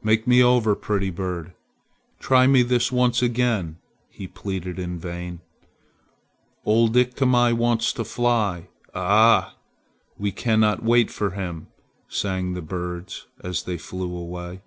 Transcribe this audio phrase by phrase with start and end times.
[0.00, 1.54] "Make me over, pretty bird.
[2.20, 3.78] Try me this once again!"
[4.10, 5.40] he pleaded in vain.
[6.64, 8.68] "Old Iktomi wants to fly!
[8.94, 9.56] Ah!
[10.16, 11.66] We cannot wait for him!"
[12.06, 14.62] sang the birds as they flew away.